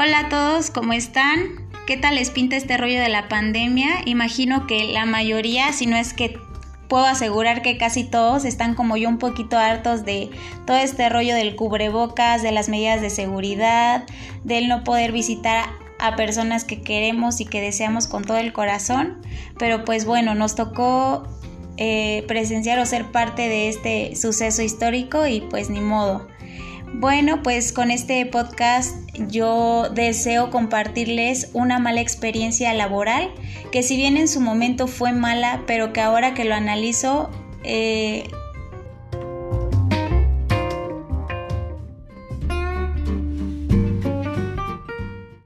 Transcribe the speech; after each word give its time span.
Hola 0.00 0.20
a 0.20 0.28
todos, 0.28 0.70
¿cómo 0.70 0.92
están? 0.92 1.40
¿Qué 1.84 1.96
tal 1.96 2.14
les 2.14 2.30
pinta 2.30 2.54
este 2.54 2.76
rollo 2.76 3.00
de 3.00 3.08
la 3.08 3.26
pandemia? 3.26 3.88
Imagino 4.04 4.68
que 4.68 4.84
la 4.84 5.06
mayoría, 5.06 5.72
si 5.72 5.86
no 5.86 5.96
es 5.96 6.14
que 6.14 6.38
puedo 6.86 7.04
asegurar 7.04 7.62
que 7.62 7.78
casi 7.78 8.04
todos 8.04 8.44
están 8.44 8.76
como 8.76 8.96
yo 8.96 9.08
un 9.08 9.18
poquito 9.18 9.58
hartos 9.58 10.04
de 10.04 10.30
todo 10.68 10.76
este 10.76 11.08
rollo 11.08 11.34
del 11.34 11.56
cubrebocas, 11.56 12.44
de 12.44 12.52
las 12.52 12.68
medidas 12.68 13.00
de 13.02 13.10
seguridad, 13.10 14.04
del 14.44 14.68
no 14.68 14.84
poder 14.84 15.10
visitar 15.10 15.68
a 15.98 16.14
personas 16.14 16.62
que 16.62 16.80
queremos 16.80 17.40
y 17.40 17.46
que 17.46 17.60
deseamos 17.60 18.06
con 18.06 18.22
todo 18.22 18.36
el 18.36 18.52
corazón. 18.52 19.20
Pero 19.58 19.84
pues 19.84 20.04
bueno, 20.04 20.36
nos 20.36 20.54
tocó 20.54 21.26
eh, 21.76 22.24
presenciar 22.28 22.78
o 22.78 22.86
ser 22.86 23.10
parte 23.10 23.48
de 23.48 23.68
este 23.68 24.14
suceso 24.14 24.62
histórico 24.62 25.26
y 25.26 25.40
pues 25.40 25.70
ni 25.70 25.80
modo. 25.80 26.28
Bueno, 26.94 27.42
pues 27.42 27.72
con 27.72 27.90
este 27.90 28.24
podcast 28.26 28.96
yo 29.28 29.88
deseo 29.90 30.50
compartirles 30.50 31.50
una 31.52 31.78
mala 31.78 32.00
experiencia 32.00 32.72
laboral 32.74 33.30
que 33.70 33.82
si 33.82 33.96
bien 33.96 34.16
en 34.16 34.28
su 34.28 34.40
momento 34.40 34.86
fue 34.86 35.12
mala, 35.12 35.62
pero 35.66 35.92
que 35.92 36.00
ahora 36.00 36.34
que 36.34 36.44
lo 36.44 36.54
analizo 36.54 37.30
eh, 37.62 38.28